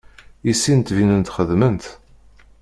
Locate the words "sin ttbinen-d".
0.61-1.31